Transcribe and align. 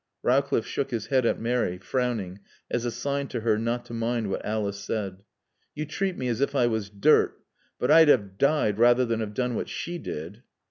Rowcliffe 0.23 0.65
shook 0.65 0.89
his 0.89 1.05
head 1.05 1.27
at 1.27 1.39
Mary, 1.39 1.77
frowning, 1.77 2.39
as 2.71 2.85
a 2.85 2.89
sign 2.91 3.27
to 3.27 3.41
her 3.41 3.55
not 3.59 3.85
to 3.85 3.93
mind 3.93 4.31
what 4.31 4.43
Alice 4.43 4.79
said. 4.79 5.21
"You 5.75 5.85
treat 5.85 6.17
me 6.17 6.27
as 6.27 6.41
if 6.41 6.55
I 6.55 6.65
was 6.65 6.89
dirt, 6.89 7.39
but 7.77 7.91
I'd 7.91 8.07
have 8.09 8.39
died 8.39 8.79
rather 8.79 9.05
than 9.05 9.19
have 9.19 9.35
done 9.35 9.53
what 9.53 9.69
she 9.69 9.99
did." 9.99 10.41